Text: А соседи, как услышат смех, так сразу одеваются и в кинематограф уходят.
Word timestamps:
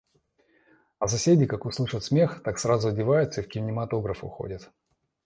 А 0.97 1.07
соседи, 1.07 1.45
как 1.45 1.65
услышат 1.67 2.03
смех, 2.03 2.41
так 2.41 2.57
сразу 2.57 2.87
одеваются 2.87 3.41
и 3.41 3.43
в 3.43 3.47
кинематограф 3.47 4.23
уходят. 4.23 4.71